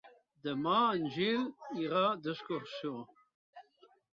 Demà 0.45 0.77
en 0.99 1.03
Gil 1.17 1.45
irà 1.83 2.01
d'excursió. 2.25 2.97